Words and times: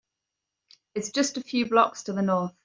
It’s 0.95 1.11
just 1.11 1.37
a 1.37 1.41
few 1.43 1.69
blocks 1.69 2.01
to 2.05 2.13
the 2.13 2.23
North. 2.23 2.55